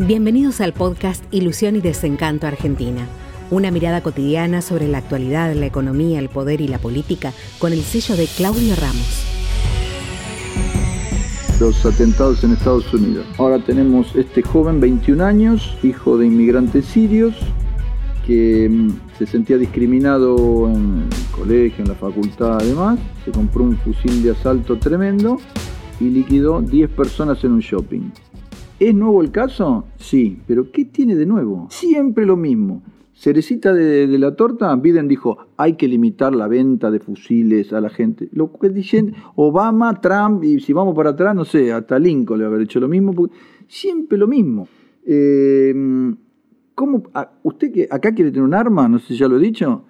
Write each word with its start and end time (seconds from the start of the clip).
Bienvenidos 0.00 0.60
al 0.60 0.72
podcast 0.72 1.22
Ilusión 1.32 1.76
y 1.76 1.80
Desencanto 1.80 2.48
Argentina. 2.48 3.06
Una 3.52 3.70
mirada 3.70 4.02
cotidiana 4.02 4.60
sobre 4.60 4.88
la 4.88 4.98
actualidad, 4.98 5.54
la 5.54 5.66
economía, 5.66 6.18
el 6.18 6.28
poder 6.28 6.60
y 6.60 6.66
la 6.66 6.78
política 6.78 7.32
con 7.60 7.72
el 7.72 7.80
sello 7.82 8.16
de 8.16 8.26
Claudio 8.26 8.74
Ramos. 8.74 9.24
Los 11.60 11.86
atentados 11.86 12.42
en 12.42 12.54
Estados 12.54 12.92
Unidos. 12.92 13.24
Ahora 13.38 13.64
tenemos 13.64 14.16
este 14.16 14.42
joven, 14.42 14.80
21 14.80 15.24
años, 15.24 15.76
hijo 15.84 16.18
de 16.18 16.26
inmigrantes 16.26 16.86
sirios, 16.86 17.36
que 18.26 18.68
mm, 18.68 18.90
se 19.16 19.26
sentía 19.26 19.58
discriminado 19.58 20.68
en 20.70 21.04
el 21.08 21.30
colegio, 21.30 21.84
en 21.84 21.90
la 21.90 21.94
facultad 21.94 22.58
además, 22.60 22.98
se 23.24 23.30
compró 23.30 23.62
un 23.62 23.76
fusil 23.76 24.24
de 24.24 24.32
asalto 24.32 24.76
tremendo 24.76 25.38
y 26.00 26.06
liquidó 26.06 26.60
10 26.60 26.90
personas 26.90 27.44
en 27.44 27.52
un 27.52 27.60
shopping. 27.60 28.10
¿Es 28.84 28.94
nuevo 28.94 29.22
el 29.22 29.30
caso? 29.30 29.86
Sí, 29.96 30.42
pero 30.46 30.70
¿qué 30.70 30.84
tiene 30.84 31.16
de 31.16 31.24
nuevo? 31.24 31.68
Siempre 31.70 32.26
lo 32.26 32.36
mismo. 32.36 32.82
Cerecita 33.14 33.72
de, 33.72 34.06
la 34.18 34.36
torta, 34.36 34.76
Biden 34.76 35.08
dijo, 35.08 35.38
hay 35.56 35.76
que 35.76 35.88
limitar 35.88 36.34
la 36.34 36.48
venta 36.48 36.90
de 36.90 37.00
fusiles 37.00 37.72
a 37.72 37.80
la 37.80 37.88
gente. 37.88 38.28
Lo 38.32 38.52
que 38.52 38.68
dicen 38.68 39.14
Obama, 39.36 40.02
Trump, 40.02 40.44
y 40.44 40.60
si 40.60 40.74
vamos 40.74 40.94
para 40.94 41.10
atrás, 41.10 41.34
no 41.34 41.46
sé, 41.46 41.72
hasta 41.72 41.98
Lincoln 41.98 42.38
le 42.38 42.44
haber 42.44 42.60
hecho 42.60 42.78
lo 42.78 42.86
mismo, 42.86 43.14
siempre 43.66 44.18
lo 44.18 44.28
mismo. 44.28 44.68
Eh, 45.06 45.72
¿cómo, 46.74 47.04
¿Usted 47.42 47.72
que 47.72 47.88
acá 47.90 48.14
quiere 48.14 48.32
tener 48.32 48.44
un 48.44 48.52
arma? 48.52 48.86
No 48.86 48.98
sé 48.98 49.14
si 49.14 49.16
ya 49.16 49.28
lo 49.28 49.38
he 49.38 49.40
dicho. 49.40 49.82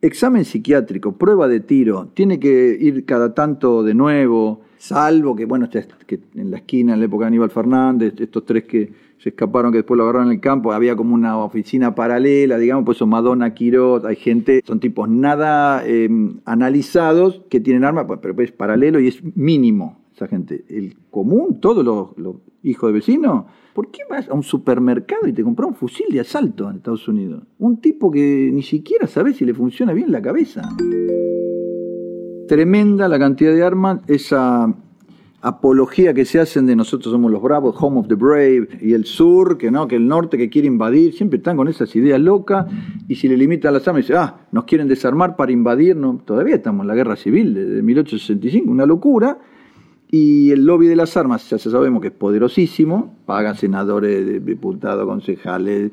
Examen 0.00 0.44
psiquiátrico, 0.44 1.16
prueba 1.16 1.48
de 1.48 1.60
tiro, 1.60 2.08
tiene 2.14 2.38
que 2.38 2.76
ir 2.80 3.04
cada 3.04 3.34
tanto 3.34 3.82
de 3.82 3.94
nuevo 3.94 4.60
salvo 4.78 5.34
que, 5.34 5.44
bueno, 5.44 5.68
que 6.06 6.20
en 6.36 6.50
la 6.50 6.58
esquina, 6.58 6.94
en 6.94 7.00
la 7.00 7.06
época 7.06 7.24
de 7.24 7.28
Aníbal 7.28 7.50
Fernández, 7.50 8.14
estos 8.18 8.44
tres 8.44 8.64
que 8.64 8.92
se 9.18 9.30
escaparon, 9.30 9.72
que 9.72 9.78
después 9.78 9.98
lo 9.98 10.04
agarraron 10.04 10.28
en 10.28 10.34
el 10.34 10.40
campo, 10.40 10.72
había 10.72 10.94
como 10.94 11.14
una 11.14 11.36
oficina 11.38 11.94
paralela, 11.94 12.56
digamos, 12.56 12.84
pues 12.84 12.98
son 12.98 13.08
Madonna, 13.08 13.52
Quirot, 13.52 14.04
hay 14.04 14.16
gente, 14.16 14.62
son 14.64 14.78
tipos 14.78 15.08
nada 15.08 15.84
em, 15.84 16.38
analizados 16.44 17.42
que 17.50 17.60
tienen 17.60 17.84
armas, 17.84 18.04
pues, 18.06 18.20
pero 18.22 18.40
es 18.40 18.52
paralelo 18.52 19.00
y 19.00 19.08
es 19.08 19.22
mínimo 19.36 19.98
esa 20.14 20.28
gente. 20.28 20.64
El 20.68 20.96
común, 21.10 21.60
todos 21.60 21.84
los, 21.84 22.36
hijos 22.62 22.88
de 22.88 22.92
vecinos, 22.92 23.44
¿por 23.78 23.92
qué 23.92 24.00
vas 24.10 24.28
a 24.28 24.34
un 24.34 24.42
supermercado 24.42 25.28
y 25.28 25.32
te 25.32 25.44
compras 25.44 25.68
un 25.68 25.76
fusil 25.76 26.06
de 26.10 26.18
asalto 26.18 26.68
en 26.68 26.78
Estados 26.78 27.06
Unidos? 27.06 27.44
Un 27.60 27.80
tipo 27.80 28.10
que 28.10 28.50
ni 28.52 28.64
siquiera 28.64 29.06
sabe 29.06 29.32
si 29.32 29.44
le 29.44 29.54
funciona 29.54 29.92
bien 29.92 30.10
la 30.10 30.20
cabeza 30.20 30.62
tremenda 32.48 33.06
la 33.06 33.20
cantidad 33.20 33.52
de 33.52 33.62
armas, 33.62 34.00
esa 34.08 34.74
apología 35.42 36.12
que 36.12 36.24
se 36.24 36.40
hacen 36.40 36.66
de 36.66 36.74
nosotros 36.74 37.12
somos 37.12 37.30
los 37.30 37.40
bravos, 37.40 37.76
home 37.78 38.00
of 38.00 38.08
the 38.08 38.16
brave, 38.16 38.66
y 38.80 38.94
el 38.94 39.04
sur, 39.04 39.56
que 39.58 39.70
no, 39.70 39.86
que 39.86 39.94
el 39.94 40.08
norte 40.08 40.36
que 40.36 40.50
quiere 40.50 40.66
invadir, 40.66 41.12
siempre 41.12 41.36
están 41.36 41.56
con 41.56 41.68
esas 41.68 41.94
ideas 41.94 42.20
locas, 42.20 42.66
y 43.06 43.14
si 43.14 43.28
le 43.28 43.36
limitan 43.36 43.72
las 43.72 43.86
armas, 43.86 44.02
dicen, 44.02 44.16
ah, 44.16 44.48
nos 44.50 44.64
quieren 44.64 44.88
desarmar 44.88 45.36
para 45.36 45.52
invadirnos, 45.52 46.24
todavía 46.24 46.56
estamos 46.56 46.82
en 46.82 46.88
la 46.88 46.96
guerra 46.96 47.14
civil 47.14 47.54
de 47.54 47.80
1865, 47.80 48.68
una 48.68 48.86
locura, 48.86 49.38
y 50.10 50.50
el 50.52 50.64
lobby 50.64 50.86
de 50.86 50.96
las 50.96 51.16
armas, 51.16 51.48
ya 51.50 51.58
sabemos 51.58 52.00
que 52.00 52.08
es 52.08 52.14
poderosísimo, 52.14 53.14
paga 53.26 53.54
senadores, 53.54 54.44
diputados, 54.44 55.06
concejales, 55.06 55.90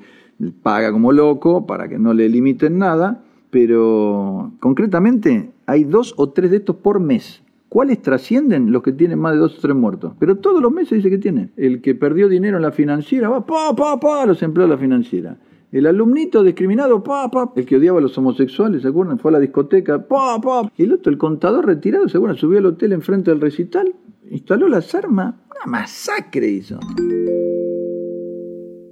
paga 0.63 0.91
como 0.91 1.11
loco 1.11 1.65
para 1.65 1.87
que 1.87 1.99
no 1.99 2.13
le 2.13 2.29
limiten 2.29 2.77
nada, 2.77 3.23
pero 3.49 4.51
concretamente 4.59 5.51
hay 5.65 5.83
dos 5.83 6.13
o 6.17 6.29
tres 6.29 6.51
de 6.51 6.57
estos 6.57 6.77
por 6.77 6.99
mes. 6.99 7.41
¿Cuáles 7.67 8.01
trascienden? 8.01 8.71
Los 8.71 8.83
que 8.83 8.93
tienen 8.93 9.19
más 9.19 9.33
de 9.33 9.39
dos 9.39 9.57
o 9.57 9.61
tres 9.61 9.75
muertos. 9.75 10.13
Pero 10.17 10.37
todos 10.37 10.61
los 10.61 10.71
meses 10.71 10.91
dice 10.91 11.09
que 11.09 11.17
tiene. 11.17 11.49
El 11.57 11.81
que 11.81 11.93
perdió 11.93 12.29
dinero 12.29 12.55
en 12.55 12.63
la 12.63 12.71
financiera, 12.71 13.27
va, 13.27 13.45
pa, 13.45 13.75
pa, 13.75 13.99
pa, 13.99 14.25
los 14.25 14.41
empleados 14.43 14.69
de 14.69 14.75
la 14.75 14.81
financiera. 14.81 15.37
El 15.73 15.87
alumnito 15.87 16.41
discriminado, 16.41 17.03
pa, 17.03 17.29
pa. 17.29 17.51
El 17.53 17.65
que 17.65 17.75
odiaba 17.75 17.99
a 17.99 18.01
los 18.01 18.17
homosexuales, 18.17 18.81
¿se 18.81 18.87
acuerdan? 18.87 19.19
Fue 19.19 19.31
a 19.31 19.33
la 19.33 19.39
discoteca, 19.39 20.07
pa, 20.07 20.39
pa. 20.39 20.71
Y 20.77 20.83
el 20.83 20.93
otro, 20.93 21.11
el 21.11 21.17
contador 21.17 21.65
retirado, 21.65 22.07
¿se 22.07 22.15
acuerdan? 22.15 22.37
Subió 22.37 22.59
al 22.59 22.65
hotel 22.67 22.93
enfrente 22.93 23.31
del 23.31 23.41
recital, 23.41 23.93
instaló 24.35 24.67
las 24.67 24.93
armas. 24.93 25.33
Una 25.49 25.71
masacre 25.71 26.47
hizo. 26.47 26.79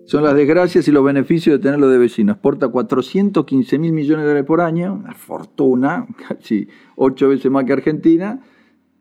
Son 0.05 0.23
las 0.23 0.35
desgracias 0.35 0.87
y 0.87 0.91
los 0.91 1.03
beneficios 1.03 1.57
de 1.57 1.63
tenerlo 1.63 1.89
de 1.89 1.97
vecinos. 1.97 2.35
Exporta 2.35 2.67
415 2.67 3.77
mil 3.79 3.93
millones 3.93 4.23
de 4.23 4.29
dólares 4.29 4.47
por 4.47 4.61
año, 4.61 4.93
una 4.93 5.13
fortuna, 5.13 6.07
casi 6.27 6.67
ocho 6.95 7.29
veces 7.29 7.51
más 7.51 7.65
que 7.65 7.73
Argentina. 7.73 8.41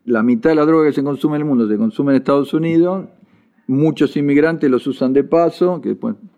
La 0.05 0.21
mitad 0.21 0.49
de 0.49 0.55
la 0.57 0.65
droga 0.65 0.87
que 0.87 0.93
se 0.93 1.03
consume 1.03 1.37
en 1.37 1.43
el 1.43 1.47
mundo 1.47 1.67
se 1.67 1.77
consume 1.77 2.11
en 2.11 2.17
Estados 2.17 2.53
Unidos. 2.53 3.07
Muchos 3.67 4.17
inmigrantes 4.17 4.69
los 4.69 4.85
usan 4.87 5.13
de 5.13 5.23
paso, 5.23 5.81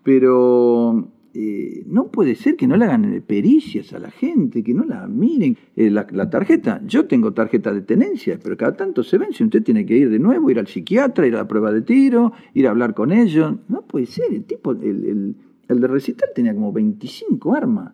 pero 0.04 1.08
eh, 1.38 1.84
no 1.86 2.06
puede 2.06 2.34
ser 2.34 2.56
que 2.56 2.66
no 2.66 2.78
le 2.78 2.86
hagan 2.86 3.22
pericias 3.26 3.92
a 3.92 3.98
la 3.98 4.10
gente, 4.10 4.64
que 4.64 4.72
no 4.72 4.84
la 4.84 5.06
miren. 5.06 5.54
Eh, 5.76 5.90
la, 5.90 6.30
tarjeta, 6.30 6.80
yo 6.86 7.04
tengo 7.04 7.34
tarjeta 7.34 7.74
de 7.74 7.82
tenencia, 7.82 8.38
pero 8.42 8.56
cada 8.56 8.74
tanto 8.74 9.02
se 9.02 9.18
vence, 9.18 9.44
usted 9.44 9.62
tiene 9.62 9.84
que 9.84 9.98
ir 9.98 10.08
de 10.08 10.18
nuevo, 10.18 10.50
ir 10.50 10.58
al 10.58 10.66
psiquiatra, 10.66 11.26
ir 11.26 11.34
a 11.34 11.38
la 11.38 11.48
prueba 11.48 11.72
de 11.72 11.82
tiro, 11.82 12.32
ir 12.54 12.66
a 12.66 12.70
hablar 12.70 12.94
con 12.94 13.12
ellos. 13.12 13.54
No 13.68 13.82
puede 13.82 14.06
ser, 14.06 14.32
el 14.32 14.44
tipo, 14.44 14.72
el, 14.72 15.36
el, 15.68 15.80
de 15.80 15.86
recital 15.86 16.30
tenía 16.34 16.54
como 16.54 16.72
25 16.72 17.54
armas. 17.54 17.92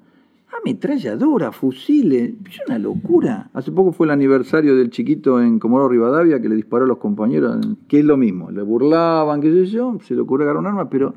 Ametralladora, 0.62 1.50
fusiles, 1.50 2.34
es 2.48 2.60
una 2.68 2.78
locura. 2.78 3.50
Hace 3.54 3.72
poco 3.72 3.90
fue 3.90 4.06
el 4.06 4.12
aniversario 4.12 4.76
del 4.76 4.90
chiquito 4.90 5.42
en 5.42 5.58
Comodoro 5.58 5.88
Rivadavia 5.88 6.40
que 6.40 6.48
le 6.48 6.54
disparó 6.54 6.84
a 6.84 6.88
los 6.88 6.98
compañeros, 6.98 7.58
que 7.88 7.98
es 7.98 8.04
lo 8.04 8.16
mismo, 8.16 8.52
le 8.52 8.62
burlaban, 8.62 9.40
qué 9.40 9.50
sé 9.50 9.66
yo, 9.66 9.98
se 10.04 10.14
le 10.14 10.20
ocurrió 10.20 10.44
agarrar 10.44 10.60
un 10.60 10.66
arma, 10.68 10.88
pero 10.88 11.14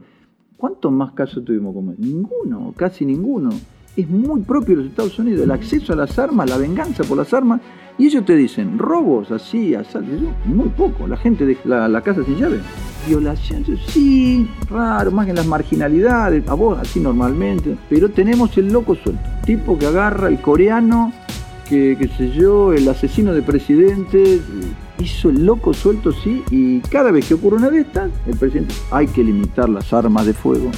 ¿Cuántos 0.57 0.91
más 0.91 1.11
casos 1.11 1.43
tuvimos 1.43 1.73
como 1.73 1.93
Ninguno, 1.97 2.73
casi 2.75 3.05
ninguno. 3.05 3.49
Es 3.95 4.09
muy 4.09 4.41
propio 4.41 4.75
de 4.75 4.83
los 4.83 4.91
Estados 4.91 5.17
Unidos, 5.19 5.43
el 5.43 5.51
acceso 5.51 5.93
a 5.93 5.95
las 5.95 6.17
armas, 6.19 6.49
la 6.49 6.57
venganza 6.57 7.03
por 7.03 7.17
las 7.17 7.33
armas. 7.33 7.61
Y 7.97 8.07
ellos 8.07 8.25
te 8.25 8.35
dicen, 8.35 8.77
robos 8.77 9.31
así, 9.31 9.73
asaltos, 9.73 10.19
muy 10.45 10.67
poco. 10.69 11.07
La 11.07 11.16
gente 11.16 11.45
deja 11.45 11.88
la, 11.88 12.01
casa 12.01 12.23
sin 12.25 12.35
llave. 12.35 12.59
Violaciones, 13.07 13.79
sí, 13.88 14.49
raro, 14.69 15.11
más 15.11 15.29
en 15.29 15.35
las 15.35 15.47
marginalidades, 15.47 16.45
a 16.49 16.55
vos 16.55 16.77
así 16.77 16.99
normalmente. 16.99 17.77
Pero 17.89 18.09
tenemos 18.09 18.57
el 18.57 18.72
loco 18.72 18.95
suelto. 18.95 19.22
Tipo 19.45 19.77
que 19.77 19.85
agarra 19.85 20.27
el 20.27 20.41
coreano, 20.41 21.13
que, 21.69 21.95
qué 21.97 22.09
sé 22.09 22.31
yo, 22.31 22.73
el 22.73 22.87
asesino 22.89 23.33
de 23.33 23.41
presidentes 23.41 24.41
hizo 25.00 25.29
el 25.29 25.45
loco 25.45 25.73
suelto, 25.73 26.11
sí, 26.11 26.44
y 26.50 26.79
cada 26.81 27.11
vez 27.11 27.28
que 27.28 27.33
ocurre 27.33 27.57
una 27.57 27.69
de 27.69 27.81
estas, 27.81 28.11
el 28.25 28.38
presidente, 28.38 28.73
hay 28.91 29.07
que 29.07 29.23
limitar 29.23 29.69
las 29.69 29.91
armas 29.94 30.25
de 30.25 30.33
fuego. 30.33 30.72